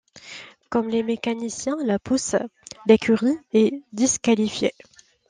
Comme 0.71 0.87
les 0.89 1.03
mécaniciens 1.03 1.77
la 1.85 1.99
poussent, 1.99 2.35
l'écurie 2.87 3.37
est 3.53 3.71
disqualifiée. 3.93 4.73